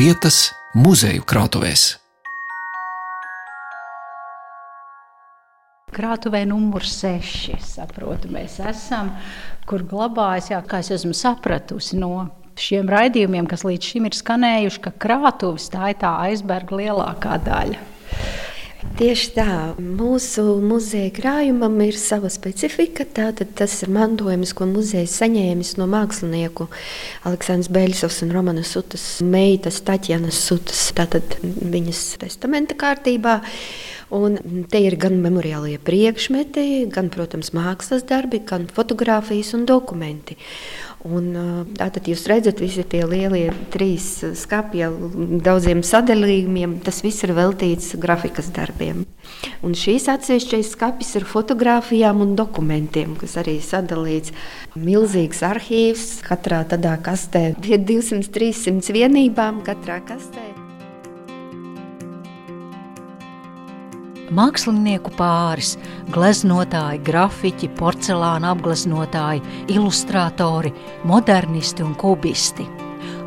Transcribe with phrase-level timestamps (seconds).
[0.00, 0.36] lietas
[0.72, 1.82] muzeju krātuvēs.
[5.92, 7.58] Krātuvē numur 6.
[7.60, 9.10] Saprotu, mēs esam,
[9.68, 14.82] kur glabājas, jā, kā es esmu sapratusi no šiem raidījumiem, kas līdz šim ir skanējuši,
[14.86, 17.82] ka krātuves tā ir tā aizberga lielākā daļa.
[18.80, 23.04] Tieši tā, mūsu muzeja krājumam ir sava specifika.
[23.04, 26.66] Tātad tas ir mantojums, ko muzejs saņēmis no mākslinieku
[27.28, 33.40] Aleksandrs Beļsovs un Romanas Sutas meitas Taķjanas Sutas, tātad viņas testamenta kārtībā.
[34.16, 34.40] Un
[34.72, 40.34] te ir gan memoriālie priekšmeti, gan, protams, mākslas darbi, gan fotografijas un dokumenti.
[41.08, 41.30] Un,
[41.80, 44.84] tātad jūs redzat, visi tie lielie trīs skati
[45.40, 49.06] daudziem sadalījumiem, tas viss ir veltīts grafikas darbiem.
[49.64, 54.36] Un šīs atsevišķais skats ir fotografijām un dokumentiem, kas arī sadalīts.
[54.76, 60.49] Milzīgs arhīvs katrā tādā kastē, 200-300 vienībām katrā kastē.
[64.30, 65.72] Mākslinieku pāris,
[66.14, 69.42] gleznotāji, grafiķi, porcelāna apgleznotāji,
[69.74, 70.70] ilustratori,
[71.10, 72.68] modernisti un kubisti.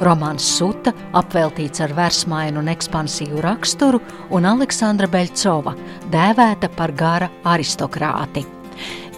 [0.04, 4.00] Romāns Suta apveltīts ar versmainu un ekspansīvu raksturu,
[4.32, 5.76] un Aleksandra Beļcova
[6.14, 8.46] dēvēta par gara aristokrāti.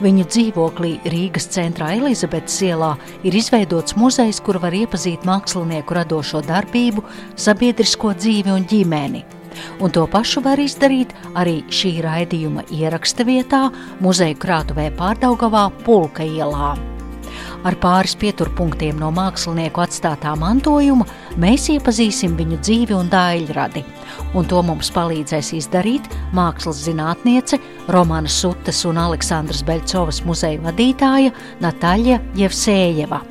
[0.02, 7.06] Viņu dzīvoklī Rīgas centrā Elizabetes ielā ir izveidots muzejs, kur var iepazīt mākslinieku radošo darbību,
[7.40, 9.26] sabiedrisko dzīvi un ģimeni.
[9.80, 13.68] Un to pašu var izdarīt arī šī raidījuma ieraksta vietā,
[14.04, 16.76] muzeja krātuvē Pārdaugavā Pulka ielā.
[17.66, 21.08] Ar pāris pieturpunktiem no mākslinieku atstātā mantojuma
[21.42, 23.82] mēs iepazīsim viņu dzīvi un daļradi.
[24.38, 27.60] Un to mums palīdzēs izdarīt mākslas zinātniece,
[27.90, 31.34] Romana Sutas un Aleksandras Beļcovas muzeja vadītāja
[31.66, 33.24] Natāļa Jevsējeva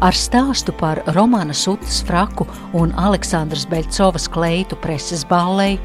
[0.00, 2.46] ar stāstu par Romana Sutas fraku
[2.76, 5.78] un Aleksandras Beļcovas kleitu preses ballei,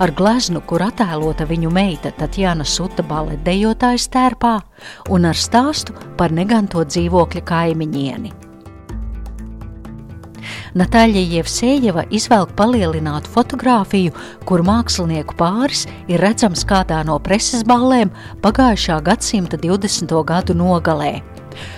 [0.00, 4.58] ar gleznu, kur attēlota viņu meita Tatjana Suta baletdejotājas tērpā,
[5.10, 8.36] un ar stāstu par neganto dzīvokļa kaimiņieni.
[10.78, 14.14] Natāļa Jevsejeva izvelk palielinātu fotografiju,
[14.46, 18.12] kur mākslinieku pāris ir redzams kādā no preses ballēm
[18.44, 20.14] pagājušā gadsimta 20.
[20.26, 21.18] gadu nogalē.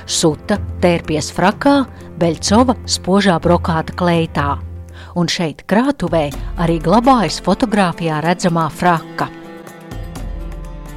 [0.07, 1.83] Suta tērpies frakā,
[2.21, 4.49] Beļcova spožā brokāta kleitā.
[5.19, 6.29] Un šeit krātuvē
[6.63, 9.29] arī glabājas fotografijā redzamā fraka.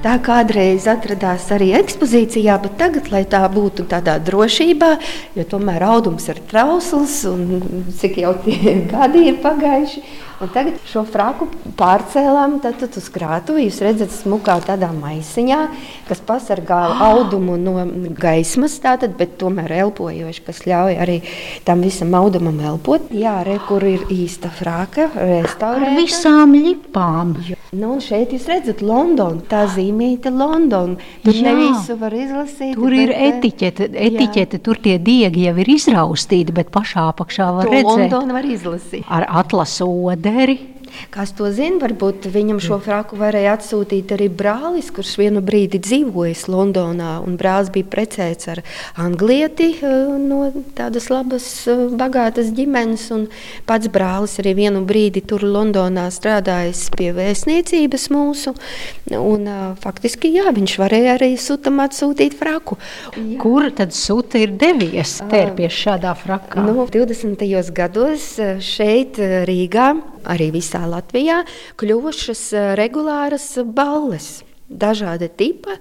[0.05, 4.91] Tā kādreiz atradās arī ekspozīcijā, bet tagad, lai tā būtu tādā drošībā,
[5.33, 10.05] jo tomēr audums ir trausls un cik jau tie gadi ir pagājuši.
[10.43, 11.45] Un tagad šo fraku
[11.79, 13.69] pārcēlām uz krātuvi.
[13.69, 15.59] Jūs redzat, smukā tādā maisiņā,
[16.09, 17.85] kas pasargā audumu no
[18.19, 21.21] gaismas, tātad, bet tomēr elpojoši, kas ļauj arī
[21.63, 23.07] tam visam audumam elpot.
[23.15, 25.93] Jā, re, kur ir īsta fraka, restaurēta.
[25.93, 27.37] Ar visām lipām.
[27.75, 29.63] Nu, šeit jūs redzat Londonu, tā
[29.95, 30.97] zīmīta Londonu.
[31.23, 31.53] Tur jā.
[31.55, 32.75] visu var izlasīt.
[32.75, 37.65] Tur ir eh, etiķete, etiķete tur tie diegi jau ir izraustīti, bet pašā apakšā var
[37.69, 38.11] to redzēt.
[38.11, 39.05] Londonu var izlasīt.
[39.07, 40.59] Ar atlasu oderi.
[41.13, 41.79] Kas to zina?
[41.81, 47.17] Varbūt viņam šo fraku varēja atsūtīt arī brālis, kurš vienu brīdi dzīvojis Londonā.
[47.39, 48.61] Brālis bija precēts ar
[49.01, 53.07] anglieti eh, no tādas labas, eh, bagātas ģimenes.
[53.67, 58.55] Pats brālis arī vienu brīdi tur Londonā strādājis pie vēstniecības mūsu.
[59.15, 62.79] Un, eh, faktiski jā, viņš varēja arī sutam atsūtīt fraku.
[63.15, 63.39] Jā.
[63.41, 66.65] Kur tad suta ir devies tērpies šādā frakā?
[66.65, 67.71] Nu, 20.
[67.75, 69.93] gados šeit Rīgā
[70.25, 71.43] arī visā Latvijā
[71.81, 74.43] kļuvušas eh, regulāras balles.
[74.65, 75.75] Dažādi tipi,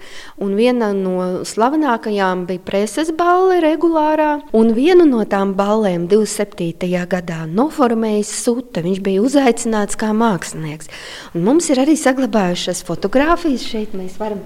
[0.45, 4.43] un viena no slavenākajām bija preses balle, regulārā.
[4.53, 6.91] Un vienu no tām ballēm 27.
[7.09, 8.85] gadā noformējis Sūta.
[8.85, 10.93] Viņš bija uzaicināts kā mākslinieks.
[11.33, 13.65] Un mums ir arī saglabājušās fotogrāfijas.
[13.73, 14.45] Šeit mēs varam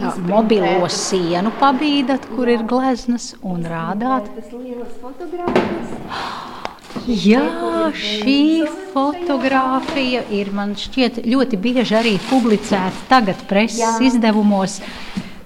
[0.00, 2.56] Tā, mobilo sienu pabīdat, kur Jā.
[2.56, 4.30] ir gleznas un rādāt.
[4.32, 6.59] Tas lielas fotogrāfijas.
[7.06, 13.92] Jā, šī fotografija ir man šķiet ļoti bieži arī publicēta tagad preses Jā.
[14.08, 14.80] izdevumos,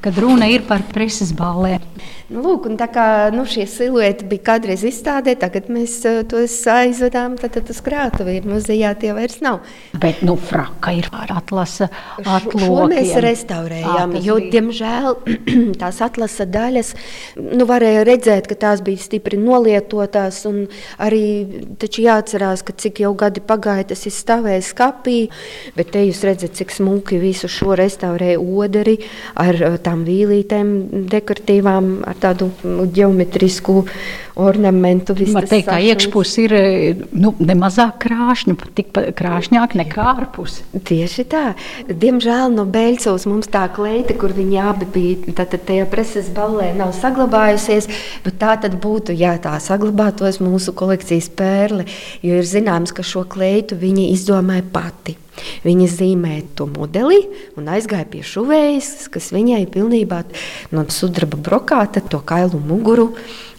[0.05, 1.85] kad runa ir par preses ballēm.
[2.33, 7.35] Nu, lūk, tā kā nu, šie silueti bija kādreiz izstādē, tagad mēs uh, tos aizvedām
[7.37, 8.39] uz krātuvi.
[8.49, 9.59] Muzejā tie vairs nav.
[10.01, 12.65] Bet nu, fraka ir atlasa atlokiem.
[12.65, 14.53] Šo mēs restaurējām, à, jo, bija.
[14.55, 15.19] diemžēl,
[15.83, 16.95] tās atlasa daļas,
[17.43, 20.65] nu, varēja redzēt, ka tās bija stipri nolietotās, un
[21.05, 21.23] arī
[21.83, 25.19] taču jāatcerās, ka cik jau gadi pagāja, tas ir stāvējis skapī,
[25.77, 28.97] bet te jūs redzat, cik smuki visu šo restaurēja oderi
[29.37, 30.75] ar tām vīlītēm
[31.13, 32.51] dekoratīvām, ar tādu
[32.95, 33.83] ģeometrisku
[34.35, 35.15] ornamentu.
[35.31, 36.55] Man teikt, tā iekšpuse ir
[37.15, 40.61] nu, nemazāk krāšņa, pat tikpat krāšņāk nekā ārpus.
[40.75, 41.45] Tieši tā.
[41.89, 46.95] Diemžēl no Beļcovas mums tā kleita, kur viņi abi bija, tad tajā preses ballē nav
[46.99, 47.91] saglabājusies,
[48.27, 51.87] bet tā tad būtu, ja tā saglabātos mūsu kolekcijas pērle,
[52.25, 55.19] jo ir zināms, ka šo kleitu viņi izdomāja pati.
[55.65, 57.23] Viņa zīmēja to modeli
[57.59, 60.23] un aizgāja pie šuvējas, kas viņai pilnībā
[60.75, 63.11] no sudraba brokāta to kailu muguru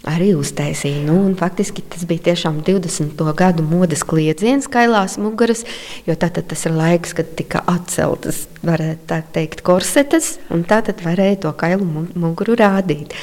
[0.06, 1.02] arī uztaisīja.
[1.06, 3.22] Nu, faktiski tas bija tiešām 20.
[3.36, 5.64] gadu modes kliedziens, kailās muguras,
[6.06, 11.42] jo tātad tas ir laiks, kad tika atceltas, varētu tā teikt, korsetes, un tātad varēja
[11.46, 13.16] to kailu muguru rādīt.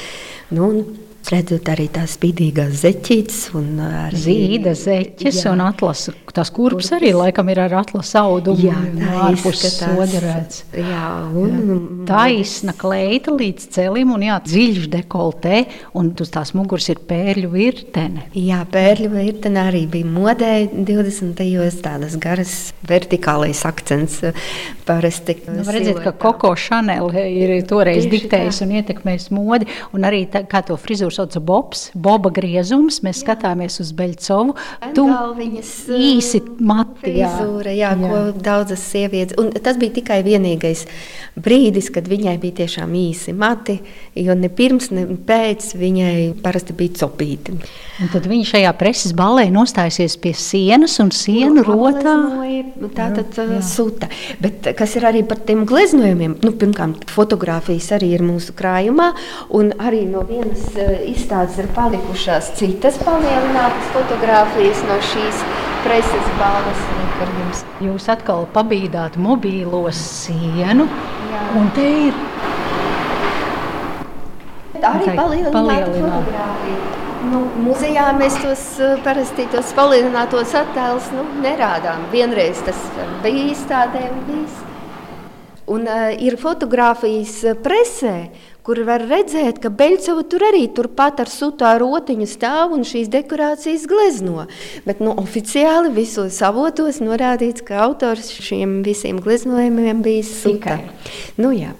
[0.52, 0.70] Nu,
[1.24, 5.54] Redzot arī tās spīdīgās zeķītes, un arī zīda zeķes, jā.
[5.54, 6.18] un atlases.
[6.34, 8.58] Tās kurpes arī laikam ir ar atlases audumu.
[8.66, 10.64] Jā, tā ārpus sodarēts.
[10.76, 11.04] Jā,
[11.40, 11.78] un jā.
[12.10, 15.62] taisna kleita līdz celim, un jā, dziļš dekoltē,
[15.96, 18.26] un uz tās muguras ir pērļu virtene.
[18.36, 21.40] Jā, pērļu virtene arī bija modē 20.
[21.86, 24.20] tādas garas vertikālais akcents.
[24.84, 25.38] Parasti.
[25.48, 30.60] Nu, redziet, ka Koko Chanel ir toreiz diktējis un ietekmējis modi, un arī tā, kā
[30.66, 33.00] to frizūru sauc Bobs, Boba griezums.
[33.04, 33.24] Mēs jā.
[33.24, 34.56] skatāmies uz Beļcovu.
[34.96, 35.06] Tu
[35.98, 37.14] īsi mati.
[37.14, 38.10] Jā, frizūra, jā, jā.
[38.10, 39.38] ko daudzas sievietes.
[39.40, 40.86] Un tas bija tikai vienīgais
[41.40, 43.78] brīdis, kad viņai bija tiešām īsi mati,
[44.18, 47.56] jo ne pirms, ne pēc viņai parasti bija copīti.
[48.02, 52.14] Un tad viņa šajā preses balē nostājusies pie sienas un sienu rotā.
[52.94, 53.60] Tā tad jā, jā.
[53.66, 54.08] suta.
[54.42, 56.38] Bet kas ir arī par tiem gleznojumiem?
[56.44, 59.12] Nu, pirmkārt, fotografijas arī ir mūsu krājumā,
[59.54, 60.66] un arī no vienas
[61.10, 65.44] izstādes ir palikušās citas palielinātas fotogrāfijas no šīs
[65.84, 66.84] preses balvas.
[67.84, 70.88] Jūs atkal pabīdāt mobīlo sienu,
[71.30, 71.42] Jā.
[71.60, 72.18] un te ir
[74.84, 76.82] arī palielināta fotogrāfija.
[77.24, 78.64] Nu, muzejā mēs tos
[79.04, 82.04] parasti tos palielinātos attēlus nu, nerādām.
[82.12, 82.80] Vienreiz tas
[83.24, 84.60] bija izstādē un viss.
[85.74, 88.28] Un uh, ir fotografijas presē,
[88.64, 93.84] kur var redzēt, ka Beļcova tur arī turpat ar sutā rotiņu stāv un šīs dekorācijas
[93.90, 94.46] glezno.
[94.86, 100.78] Bet nu, oficiāli visos avotos norādīts, ka autors šiem visiem gleznojumiem bija suta.
[101.36, 101.74] Nu, jā.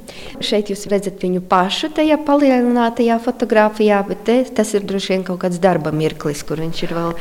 [0.44, 5.40] Šeit jūs redzat viņu pašu tajā palielinātajā fotografijā, bet te, tas ir droši vien kaut
[5.46, 7.14] kāds darba mirklis, kur viņš ir vēl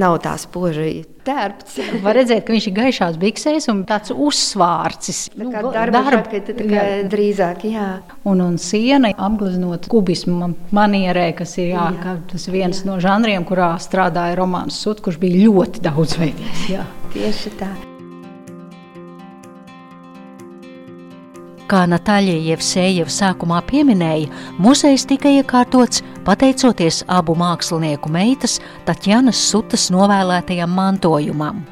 [0.00, 0.88] nav tā spoža
[1.30, 1.80] tērpts.
[2.04, 5.22] Var redzēt, ka viņš ir gaišās biksēs un tāds uzsvārcis.
[5.38, 6.86] Nu, darba, darba žakete, jā.
[7.10, 7.90] drīzāk, jā.
[8.28, 12.16] Un, un siena apgleznot kubismu manierē, kas ir jā, jā.
[12.32, 12.88] tas viens jā.
[12.90, 16.66] no žanriem, kurā strādāja Romāns Sut, kurš bija ļoti daudzveidīgs.
[16.72, 16.88] Jā.
[17.14, 17.70] Tieši tā.
[21.70, 28.58] Kā Natāļa Jevsejeva sākumā pieminēja, muzejs tika iekārtots pateicoties abu mākslinieku meitas
[28.88, 31.62] Tatjanas Sutas novēlētajam mantojumam.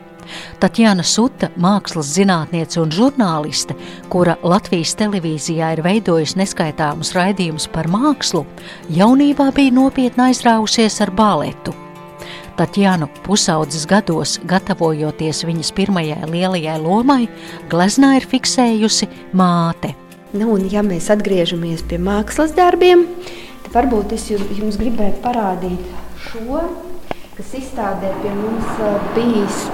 [0.60, 3.76] Tatjana Suta, mākslas zinātniece un žurnāliste,
[4.12, 8.44] kura Latvijas televīzijā ir veidojusi neskaitāmus raidījumus par mākslu,
[8.92, 11.74] jaunībā bija nopietni aizrāvusies ar baletu.
[12.58, 17.22] Tatjana pusaudzes gados, gatavojoties viņas pirmajai lielajai lomai,
[17.70, 19.06] gleznā ir fiksējusi
[19.38, 19.94] māte.
[20.34, 25.90] Nu, un, ja mēs atgriežamies pie mākslas darbiem, tad varbūt es jums gribēju parādīt
[26.28, 26.62] šo,
[27.38, 28.80] kas izstādē pie mums
[29.16, 29.66] bijis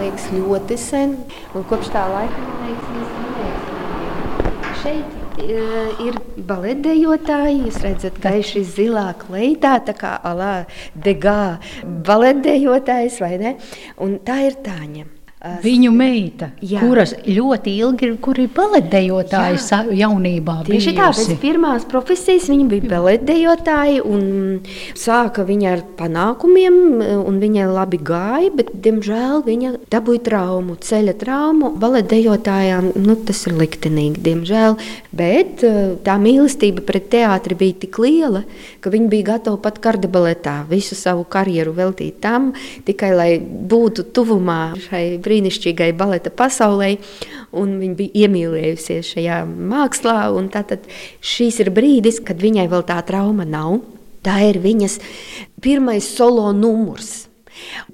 [0.00, 1.16] liekas, ļoti sen.
[1.54, 3.16] Un kopš tā laika man liekas, mēs
[4.82, 5.18] šeit
[6.02, 7.60] ir baletdejotāji.
[7.66, 10.54] Jūs redzat, šis zilā kleitā, tā kā alā
[10.94, 13.54] degā baletdejotājs, vai ne?
[14.02, 15.17] Un tā ir Tāņa.
[15.38, 16.80] Viņu meita, jā.
[16.82, 20.56] kuras ļoti ilgi kur ir baletdejotāja jaunībā.
[20.66, 24.24] Tieši tā, pēc pirmās profesijas viņa bija baletdejotāja un
[24.98, 26.78] sāka viņa ar panākumiem,
[27.22, 31.70] un viņai labi gāja, bet, diemžēl, viņa dabūja traumu, ceļa traumu.
[31.78, 34.74] Baletdejotājām nu, tas ir liktenīgi, diemžēl,
[35.14, 38.42] bet eh, tā mīlestība pret teātri bija tik liela,
[38.82, 42.50] ka viņa bija gatava pat kardebaletā visu savu karjeru veltīt tam,
[42.90, 46.94] tikai lai būtu tuvumā šai brīnišķīgai baleta pasaulē,
[47.52, 50.18] un viņa bija iemīlējusies šajā mākslā.
[50.54, 50.88] Tātad
[51.20, 53.82] šīs ir brīdis, kad viņai vēl tā trauma nav.
[54.26, 54.98] Tā ir viņas
[55.62, 57.28] pirmais solo numurs.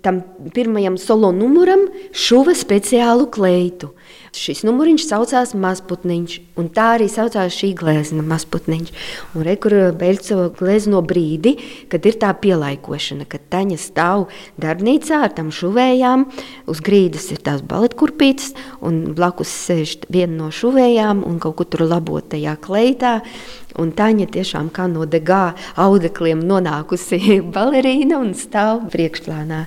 [0.05, 0.21] Tam
[0.55, 3.93] pirmajam solo numuram šuva speciālu kleitu.
[4.35, 8.91] Šis numuriņš saucās Mazputniņš, un tā arī saucās šī glezna Mazputniņš.
[9.38, 11.53] Un rekur Beļcova glezno brīdi,
[11.93, 14.26] kad ir tā pielaikošana, kad Taņa stāv
[14.59, 16.26] darbnīcā ar tam šuvējām,
[16.67, 21.87] uz grīdas ir tās baletkurpītes, un blakus sēž viena no šuvējām un kaut kur tur
[21.87, 23.21] labot tajā kleitā,
[23.75, 29.64] Un Taņa tiešām kā no degā audekliem nonākusi balerīna un stāv priekšplānā.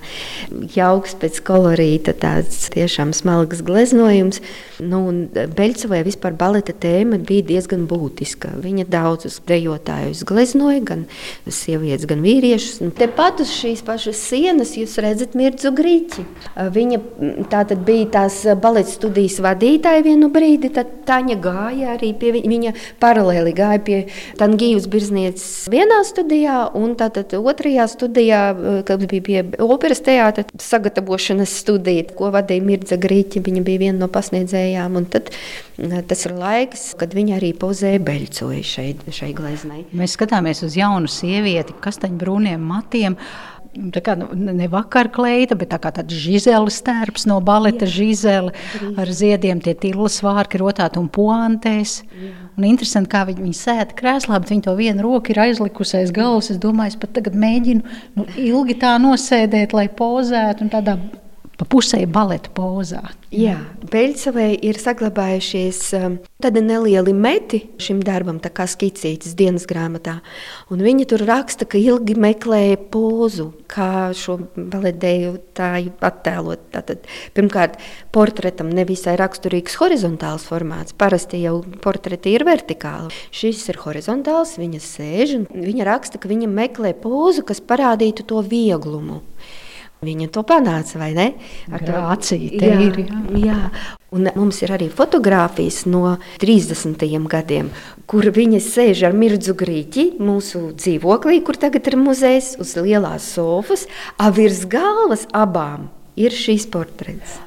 [0.75, 4.39] Jauks pēc kolorīta, tāds tiešām smalks gleznojums.
[4.83, 5.01] Nu,
[5.33, 8.53] Beļcovai vispār baleta tēma bija diezgan būtiska.
[8.61, 11.05] Viņa daudzus dejotājus gleznoja, gan
[11.47, 12.83] sievietes, gan vīriešus.
[12.97, 16.25] Tepat uz šīs pašas sienas jūs redzat Mirzu Grīķi.
[16.77, 17.01] Viņa
[17.51, 22.71] tātad bija tās baleta studijas vadītāja vienu brīdi, tad Taņa gāja arī pie viņa, viņa
[22.99, 23.99] paralēli gāja pie
[24.39, 28.41] Tangijas Birznieces vienā studijā, un tātad otrajā studijā,
[28.87, 33.43] kas bija pie operas teātra sagatavošanas studija, ko vadīja Mirza Grīķi.
[33.45, 34.46] Viņa bija viena no pasniedzējām,
[34.99, 35.31] un tad
[36.09, 39.83] tas ir laiks, kad viņa arī pozēja beļcoja šai, šai gleznai.
[39.97, 43.17] Mēs skatāmies uz jaunu sievieti, kastaņbrūniem matiem.
[43.77, 48.55] Tā kā nu, ne vakar kleita, bet tā kā tāds žizēlis tērps no baleta žizēle
[48.97, 51.99] ar ziediem, tie tīlas vārki rotāti un puantēs.
[52.09, 52.31] Jā.
[52.57, 56.13] Un interesanti, kā viņi, viņi sēta krēslā, bet viņi to vienu roku ir aizlikusi aiz
[56.15, 56.49] galvas.
[56.49, 60.97] Es domāju, es pat tagad mēģinu nu, ilgi tā nosēdēt, lai pozētu un tādā
[61.57, 63.01] pa pusē baleta pozā.
[63.33, 63.57] Jā,
[63.91, 70.19] Beļģisavai ir saglabājušies um, tādi nelieli meti šim darbam, kā skicītas dienas grāmatā.
[70.71, 76.69] Un viņa tur raksta, ka ilgi meklēja pozu, kā šo baletēju tāju attēlot.
[76.77, 77.03] Tātad,
[77.35, 77.75] pirmkārt,
[78.15, 80.95] portretam nevisai raksturīgs horizontāls formāts.
[80.95, 83.11] Parasti jau portreti ir vertikāli.
[83.35, 88.45] Šis ir horizontāls, viņa sēž un viņa raksta, ka viņa meklē pozu, kas parādītu to
[88.45, 89.25] vieglumu.
[90.05, 91.31] Viņa to panāca, vai ne?
[91.73, 92.99] Ar to acīm ir.
[93.01, 93.21] Jā.
[93.41, 93.57] jā,
[94.13, 97.01] un mums ir arī fotografijas no 30.
[97.31, 97.71] gadiem,
[98.05, 103.87] kur viņa sēž ar mirdzu grīķi mūsu dzīvoklī, kur tagad ir muzejs, uz lielās sofas,
[104.21, 107.41] a virs galvas abām ir šīs portrets.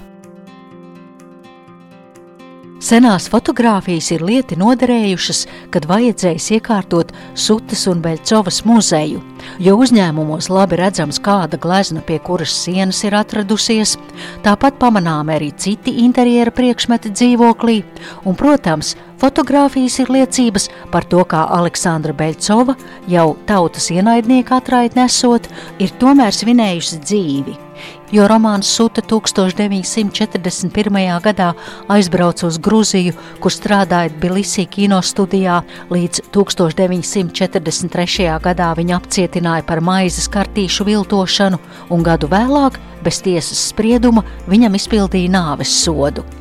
[2.80, 9.20] Senās fotogrāfijas ir lieti noderējušas, kad vajadzējis iekārtot Sutas un Beļcovas muzeju,
[9.60, 13.98] jo uzņēmumos labi redzams, kāda glezna pie kuras sienas ir atradusies,
[14.46, 17.82] tāpat pamanām arī citi interjera priekšmeti dzīvoklī,
[18.24, 22.80] un, protams, fotogrāfijas ir liecības par to, kā Aleksandra Beļcova,
[23.12, 27.64] jau tautas ienaidnieka atraitni nesot, ir tomēr svinējusi dzīvi
[28.12, 31.20] jo romāns Suta 1941.
[31.22, 31.54] gadā
[31.88, 38.40] aizbrauca uz Gruziju, kur strādāja Bilisī kino studijā, līdz 1943.
[38.42, 41.58] gadā viņa apcietināja par maizes kartīšu viltošanu,
[41.90, 42.72] un gadu vēlāk,
[43.04, 46.39] bez tiesas sprieduma, viņam izpildīja nāves sodu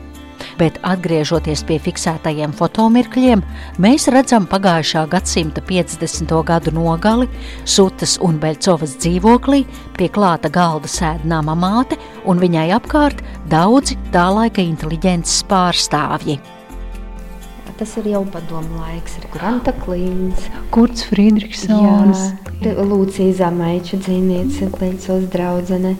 [0.60, 3.42] bet atgriežoties pie fiksētajiem fotomirkļiem,
[3.82, 6.36] mēs redzam pagājušā gadsimta 50.
[6.48, 7.30] gadu nogali
[7.64, 9.64] Sutas un Beļcovas dzīvoklī,
[9.98, 16.40] pie klāta galda sēdināma māte un viņai apkārt daudzi tā laika inteliģences pārstāvji.
[17.80, 25.94] Tas ir jau padomu laiks, ir Granta Klīns, Kurts Friedrichsons, Lūcija Zamaiča dzīvniece, Beļcovas draudzene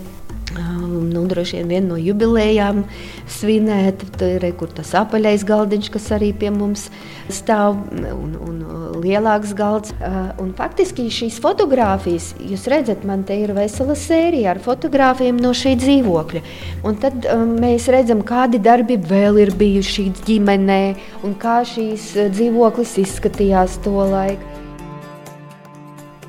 [0.58, 2.84] nu, droši vien viena no jubilejām
[3.30, 4.06] svinēt.
[4.20, 6.88] Tur ir tas apaļais galdiņš, kas arī pie mums
[7.34, 8.60] stāv, un, un
[9.04, 9.94] lielāks galds.
[10.42, 15.76] Un faktiski šīs fotogrāfijas, jūs redzat, man te ir vesela sērija ar fotogrāfiem no šī
[15.80, 16.44] dzīvokļa.
[16.88, 20.84] Un tad um, mēs redzam, kādi darbi vēl ir bijuši ģimenē
[21.28, 24.59] un kā šīs dzīvoklis izskatījās to laiku.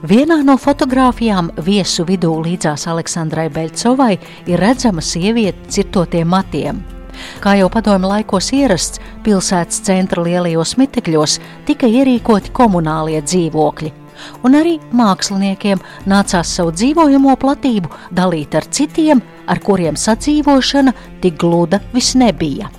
[0.00, 4.14] Vienā no fotografijām viesu vidū līdzās Aleksandrai Beļcovai
[4.48, 6.78] ir redzama sieviete cirtotiem matiem.
[7.44, 11.36] Kā jau padomju laikos ierasts, pilsētas centra lielajos mitekļos
[11.68, 13.92] tika ierīkoti komunālie dzīvokļi,
[14.40, 19.20] un arī māksliniekiem nācās savu dzīvojamo platību dalīt ar citiem,
[19.52, 22.72] ar kuriem sadzīvošana tik gluda vis nebija.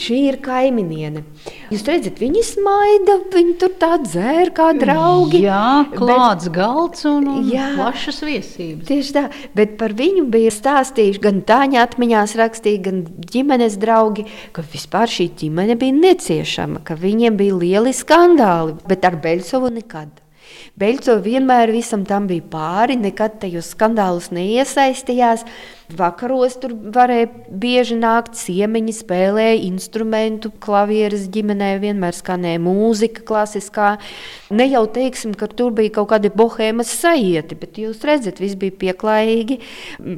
[0.00, 1.22] Šī ir kaimiņiene.
[1.70, 5.42] Jūs redzat, viņi smaida, viņi tur tā dzēra kā draugi.
[5.44, 8.86] Jā, klāts bet, galds un, un jā, plašas viesības.
[8.88, 9.26] Tieši tā,
[9.58, 13.04] bet par viņu bija stāstījuši gan Tāņa atmiņās rakstīja, gan
[13.34, 14.24] ģimenes draugi,
[14.56, 20.16] ka vispār šī ģimene bija neciešama, ka viņiem bija lieli skandāli, bet ar Beļsovu nekad.
[20.80, 25.44] Beļco vienmēr visam tam bija pāri, nekad tajos skandālus neiesaistījās.
[25.96, 33.90] Vakaros tur varēja bieži nākt ciemiņi, spēlēja instrumentu, klavieres ģimenē, vienmēr skanēja mūzika klasiskā.
[34.54, 38.76] Ne jau teiksim, ka tur bija kaut kādi bohēmas sajieti, bet jūs redzat, viss bija
[38.84, 39.58] pieklājīgi.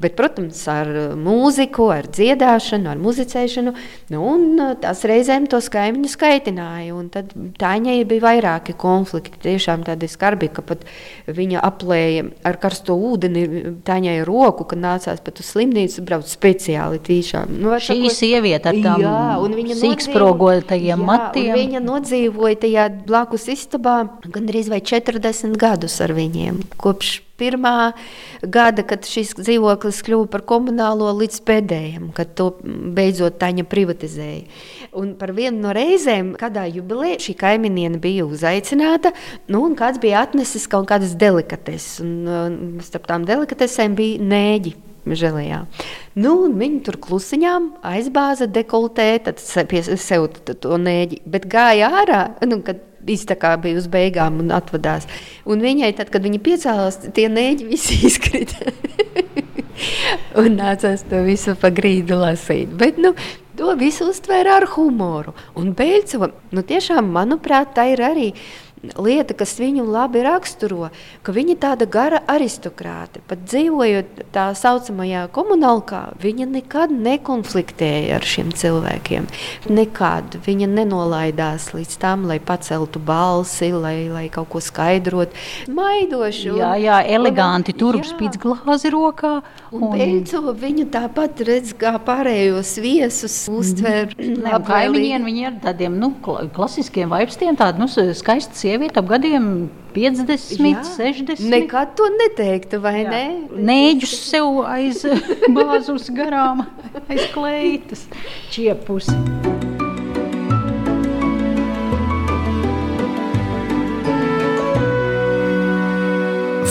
[0.02, 3.75] Bet, protams, ar mūziku, ar dziedāšanu, ar muzicēšanu,
[4.12, 6.97] nu, un tās reizēm tos kaimiņus kaitināja.
[6.99, 10.85] Un tad tāņai bija vairāki konflikti, tiešām tādi skarbi, ka pat
[11.31, 13.47] viņa aplēja ar karsto ūdeni
[13.87, 17.57] tāņai roku, kad nācās pat uz slimību slimnīcu brauc speciāli tīšām.
[17.62, 21.54] Nu, Šī sakot, sieviete ar tām sīksprogotajiem matiem.
[21.57, 24.02] Viņa nodzīvoja tajā blakus istabā
[24.33, 26.62] gandrīz vai 40 gadus ar viņiem.
[26.81, 27.92] Kopš pirmā
[28.42, 34.45] gada, kad šis dzīvoklis kļuva par komunālo, līdz pēdējiem, kad to beidzot Taņa privatizēja.
[34.99, 39.14] Un par vienu no reizēm, kādā jubilejā šī kaimiņiene bija uzaicināta,
[39.50, 41.99] nu, un kāds bija atnesis kaut kādas delikateses.
[42.04, 44.76] Un, un starp tām delikatesēm bija nēģi.
[45.02, 45.64] Žēlējā.
[46.23, 52.61] Nu, viņi tur klusiņām aizbāza dekoltē, tad pie sev to nēģi, bet gāja ārā, nu,
[52.62, 55.09] kad iztakā bija uz beigām un atvadās.
[55.42, 58.73] Un viņai, tad, kad viņa piecēlās, tie nēģi visi izkrita.
[60.38, 62.71] un nācās to visu pa grīdu lasīt.
[62.78, 63.14] Bet, nu,
[63.59, 65.35] to visu uztvēra ar humoru.
[65.59, 68.28] Un Beļcova, nu tiešām, manuprāt, tā ir arī
[68.83, 70.91] lieta, kas viņu labi raksturo,
[71.23, 73.23] ka viņa tāda gara aristokrāte.
[73.29, 79.29] Pat dzīvojot tā saucamajā komunālā, viņa nekad nekonfliktēja ar šiem cilvēkiem.
[79.73, 85.39] Nekad viņa nenolaidās līdz tam, lai paceltu balsi, lai, lai kaut ko skaidrotu.
[85.73, 86.51] Maidoši.
[86.59, 89.39] Jā, jā, eleganti tur spīd glāzi rokā.
[89.71, 89.97] Un, un...
[89.97, 94.67] Beidzo, viņu tāpat redz kā pārējos viesus, uztver mm.
[94.67, 95.31] kaimiņiem.
[95.31, 100.33] Viņi ir tādiem nu, klasiskiem vaipstiem, tādi nu, skaisti sieviete ap gadiem 50,
[100.64, 101.43] Jā, 60.
[101.52, 103.11] Nekad to neteiktu, vai Jā.
[103.12, 103.25] ne?
[103.69, 105.02] Nēģus sev aiz
[105.57, 106.64] bāzus garām,
[107.05, 108.07] aiz kleitas,
[108.49, 109.11] čiepus.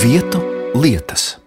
[0.01, 0.41] Vietu
[0.73, 1.40] lietas.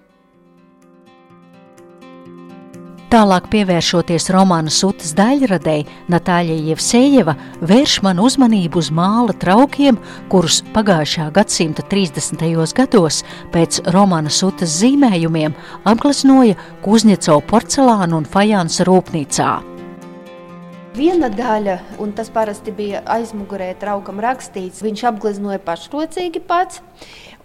[3.14, 10.00] Tālāk pievēršoties romāna sūtas daļradēji, Natāļa Jevsejeva vērš man uzmanību uz māla traukiem,
[10.32, 12.42] kurus pagājušā gadsimta 30.
[12.74, 13.20] gados
[13.54, 15.54] pēc romāna sūtas zīmējumiem
[15.92, 19.52] apgleznoja Kuzņecovu porcelānu un fajānsa rūpnīcā.
[20.94, 26.82] Viena daļa, un tas parasti bija aizmugurē traukam rakstīts, viņš apgleznoja pašrocīgi pats.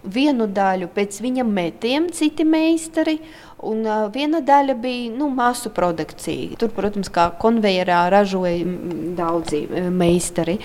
[0.00, 3.18] Vienu daļu pēc viņa metiem citi meistari,
[3.66, 6.56] Un viena daļa bija nu, masu produkcija.
[6.60, 8.64] Tur, protams, kā konvejerā ražoja
[9.18, 10.58] daudzi meistari.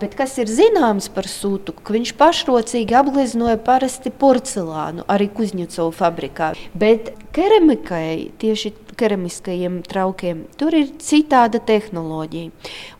[0.00, 6.52] Bet kas ir zināms par sūtu, ka viņš pašrocīgi apgleznoja parasti porcelānu arī Kuzņecova fabrikā.
[6.74, 10.44] Bet keramikai tieši keramiskajiem traukiem.
[10.60, 12.50] Tur ir citāda tehnoloģija.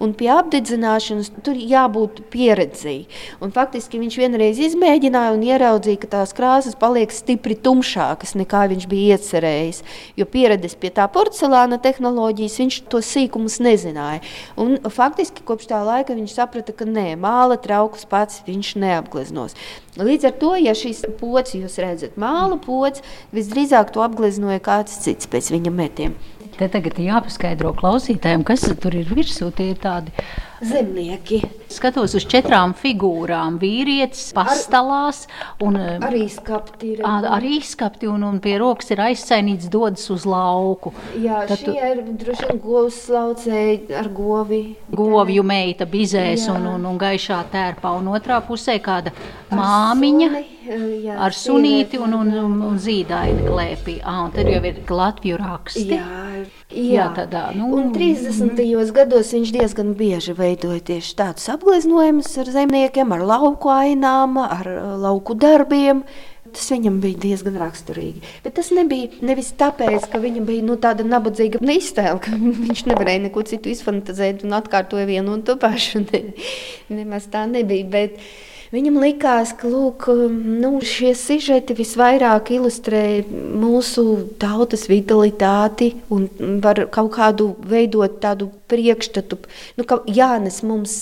[0.01, 3.07] Un pie apdedzināšanas tur jābūt pieredzēji.
[3.55, 9.19] Faktiski viņš vienreiz izmēģināja un ieraudzīja, ka tās krāsas paliek stipri tumšākas nekā viņš bija
[9.19, 9.83] iecerējis.
[10.19, 14.23] Jo pieredzējis pie tā porcelāna tehnoloģijas, viņš to sīkumus nezināja.
[14.61, 19.57] Un faktiski kopš tā laika viņš saprata, ka nē, māla traukus pats viņš neapgleznos.
[20.01, 23.03] Līdz ar to, ja šīs pocis, jūs redzat, māla pocis,
[23.35, 26.15] visdrīzāk to apgleznoja kāds cits pēc viņa metiem.
[26.59, 29.51] Te tagad jāpaskaidro klausītājiem, kas tur ir virsū.
[29.57, 30.13] Tie ir tādi
[30.61, 31.41] zemnieki.
[31.71, 33.59] Skatos uz četrām figūrām.
[33.63, 35.23] Vīrietis pastāvās.
[35.61, 37.03] Arī skapti ir.
[37.07, 40.93] Arī skapti un, un pie rokas ir aizsainīts dodas uz lauku.
[41.21, 41.77] Jā, Tad šie tu...
[41.77, 44.63] ir droši vien govs laucēji ar govi.
[44.91, 46.57] Govju meita bizēs jā.
[46.57, 47.95] un, un, un gaišā tērpā.
[48.01, 49.15] Un otrā pusē kāda
[49.51, 50.31] ar māmiņa.
[50.31, 54.01] Suni, jā, ar sunīti un, un, un, un zīdaini klēpī.
[54.05, 55.87] Ah, un tad jau ir Latviju raksti.
[55.95, 58.55] Jā, Jā, tādā nu, un 30.
[58.55, 58.91] Mm.
[58.95, 64.93] gados viņš diezgan bieži veidoja tieši tādus apgleznojumus ar zemniekiem, ar lauku ainām, ar uh,
[65.03, 66.05] lauku darbiem.
[66.51, 68.23] Tas viņam bija diezgan raksturīgi.
[68.43, 72.35] Bet tas nebija nevis tāpēc, ka viņam bija nu, tāda nabadzīga iztēle, ka
[72.67, 76.05] viņš nevarēja neko citu izfantāzēt un atkārtoja vienu un to pašu.
[76.11, 77.87] Ne, nemaz tā nebija.
[77.91, 84.05] Bet, uh, Viņam likās, ka lūk, nu, šie sižeti visvairāk ilustrē mūsu
[84.39, 86.29] tautas vitalitāti un
[86.63, 89.41] var kaut kādu veidot tādu priekšstatu,
[89.79, 91.01] nu, ka jānes mums.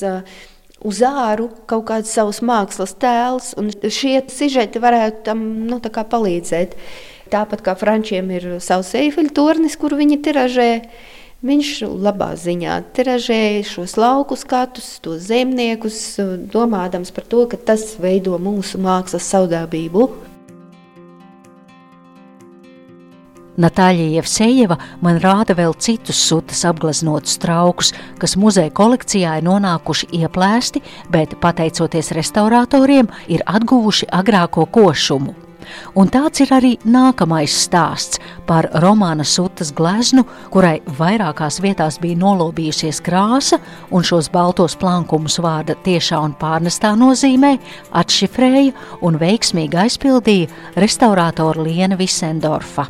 [0.79, 6.77] Uz āru kaut kāds savs mākslas tēls, un šie sižeti varētu tam nu, palīdzēt.
[7.35, 11.69] Tāpat kā frančiem ir savs eifeļu tornis, kur viņi tiražē, uh, Viņš
[12.03, 16.19] labā ziņā tiražēja šos lauku skatus, tos zemniekus,
[16.51, 20.09] domādams par to, ka tas veido mūsu mākslas saudābību.
[23.55, 30.83] Natāļa Jevsejeva man rāda vēl citus sutas apgleznotus traukus, kas muzeja kolekcijā ir nonākuši ieplēsti,
[31.15, 35.39] bet pateicoties restauratoriem ir atguvuši agrāko košumu.
[35.99, 43.01] Un tāds ir arī nākamais stāsts par romāna sutas gleznu, kurai vairākās vietās bija nolobījusies
[43.05, 47.57] krāsa, un šos baltos plankumus vārda tiešā un pārnestā nozīmē
[48.01, 52.89] atšifrēja un veiksmīgi aizpildīja restaurātora Liena Visendorfa.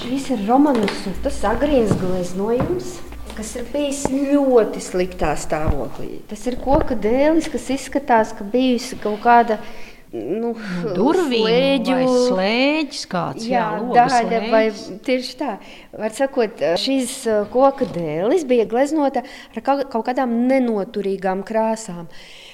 [0.00, 2.98] Šis ir Romanas Sutas agrīns gleznojums
[3.40, 6.18] kas ir bijis ļoti sliktā stāvoklī.
[6.28, 9.56] Tas ir koka dēlis, kas izskatās, ka bijusi kaut kāda
[10.14, 10.52] nu,
[10.96, 11.96] durvīm slēģu,
[12.26, 13.46] slēģis kāds.
[13.46, 14.64] Jā, jā daļa vai
[15.06, 15.54] tieši tā.
[15.94, 22.08] Var sakot, šīs uh, koka dēlis bija gleznota ar kaut kādām nenoturīgām krāsām.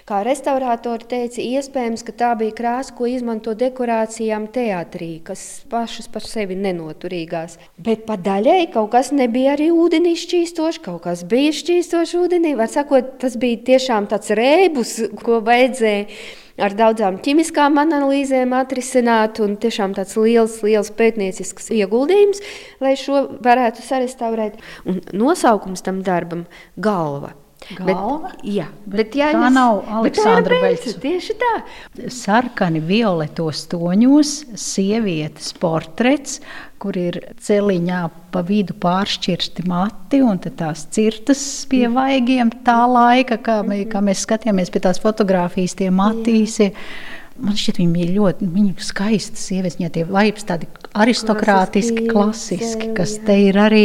[0.07, 6.23] Kā restaurātori teica, iespējams, ka tā bija krāsa, ko izmanto dekorācijām teātrī, kas pašas par
[6.23, 7.57] sevi nenoturīgās.
[7.75, 12.55] Bet pa daļai kaut kas nebija arī ūdenī šķīstošs, kaut kas bija šķīstošs ūdenī.
[12.55, 16.07] Var sakot, tas bija tiešām tāds rēbus, ko vajadzēja
[16.61, 19.41] ar daudzām ķīmiskām analīzēm atrisināt.
[19.63, 22.43] Tiešām tāds liels, liels pētniecisks ieguldījums,
[22.81, 24.61] lai šo varētu sarestaurēt.
[24.89, 26.47] Un nosaukums tam darbam-
[26.89, 27.35] galva.
[27.75, 28.31] Galva?
[28.31, 30.93] Bet, jā, bet, jā, tā nav Aleksandra Beļķa.
[31.03, 31.53] Tieši tā.
[32.15, 36.39] Sarkani violetos toņos sievietes portrets,
[36.83, 38.03] kur ir celiņā
[38.35, 41.97] pa vidu pāršķirsti mati un tās cirtas pie mm.
[41.97, 46.71] vaigiem tā laika, kā, mē, kā mēs skatījāmies pie tās fotogrāfijas, tie matīsi.
[47.43, 53.19] Man šķiet, viņi bija ļoti viņa skaisti sievietes, viņai tie vibes tādi aristokrātiski, klasiski, kas
[53.27, 53.85] te ir arī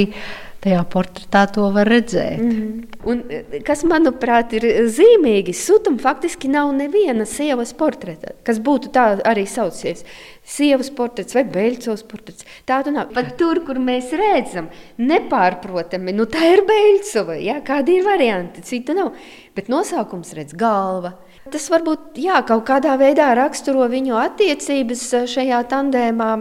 [0.62, 2.38] tajā portretā to var redzēt.
[2.40, 2.82] Mm -hmm.
[3.10, 3.24] Un,
[3.66, 10.06] kas, manuprāt, ir zīmīgi, Sutam faktiski nav neviena sievas portreta, kas būtu tā arī saucies.
[10.44, 12.46] Sievas portrets vai Beļcovs portrets.
[12.66, 13.10] Tādu nav.
[13.14, 17.62] Pat tur, kur mēs redzam, nepārprotami, nu tā ir Beļcova, ja?
[17.62, 19.12] kādi ir varianti, citu nav.
[19.56, 21.14] Bet nosaukums redz galva.
[21.52, 26.32] Tas varbūt jā, kaut kādā veidā raksturo viņu attiecības šajā tandēmā,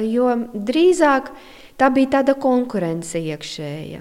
[0.00, 1.30] jo drīzāk
[1.76, 4.00] Tā bija tāda konkurence iekšēja.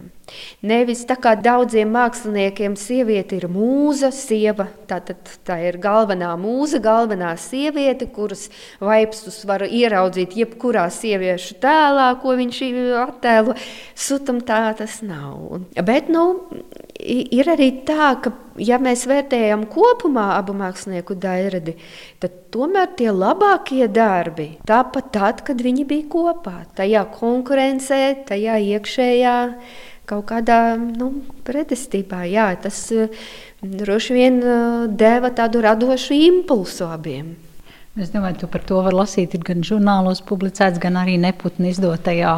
[0.65, 4.67] Nevis tā kā daudziem māksliniekiem, sieviete ir mūza, sieva.
[4.89, 8.47] Tā, tā, tā ir galvenā mūza, galvenā sieviete, kuras
[8.81, 12.61] vaipstus var ieraudzīt jebkurā sieviešu tēlā, ko viņš
[13.03, 13.55] attēlo.
[13.95, 15.61] Sutam tā tas nav.
[15.85, 16.25] Bet nu,
[16.99, 21.75] ir arī tā, ka, ja mēs vērtējam kopumā abu mākslinieku daļradi,
[22.23, 29.35] tad tomēr tie labākie darbi tāpat tad, kad viņi bija kopā, tajā konkurencē, tajā iekšējā
[30.09, 31.11] kaut kādā nu,
[31.47, 32.23] pretestībā.
[32.29, 32.79] Jā, tas
[33.61, 34.39] droši vien
[34.97, 37.33] deva tādu radošu impulsu abiem.
[37.95, 39.38] Es domāju, tu par to var lasīt.
[39.47, 42.34] Gan žurnālos, publicēts, gan arī neputni izdotajā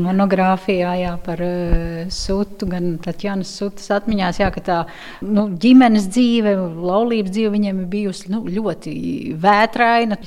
[0.00, 4.78] monogrāfijā jā, par uh, sutu, gan Tatjanas sutas atmiņās, jā, ka tā
[5.20, 8.94] nu, ģimenes dzīve, laulības dzīve viņiem ir bijusi nu, ļoti
[9.42, 10.18] vētraina.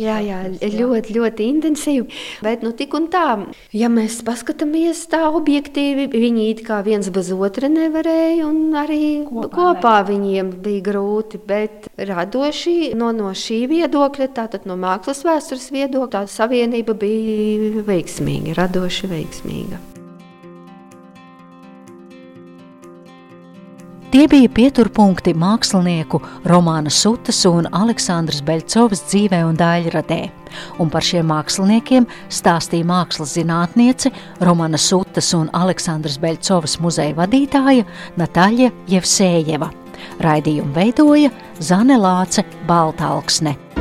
[0.00, 2.08] Jā, jā, jā, ļoti, ļoti intensīva,
[2.46, 3.26] bet nu tik un tā,
[3.76, 9.52] ja mēs paskatāmies tā objektīvi, viņi it kā viens bez otra nevarēja un arī kopā,
[9.58, 10.08] kopā ne.
[10.08, 16.10] viņiem bija grūti, bet radoši no, no šī viedokļa viedokļa, tātad no mākslas vēstures viedokļa,
[16.10, 19.78] tā savienība bija veiksmīga, radoši veiksmīga.
[24.12, 30.20] Tie bija pieturpunkti mākslinieku Romāna Sutas un Aleksandras Beļcovas dzīvē un daļradē.
[30.84, 34.12] Un par šiem māksliniekiem stāstīja mākslas zinātniece
[34.44, 37.88] Romāna Sutas un Aleksandras Beļcovas muzeja vadītāja
[38.20, 39.72] Natāļa Jevsējeva.
[40.20, 43.71] Raidījumu veidoja Zane Lāce Baltāksne.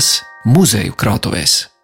[0.00, 1.79] Lietas, muzeju krātuvēs.